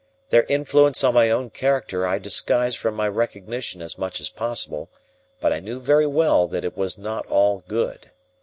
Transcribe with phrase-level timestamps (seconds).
[0.31, 4.89] Their influence on my own character I disguised from my recognition as much as possible,
[5.39, 8.09] but I knew very well that it was not all good.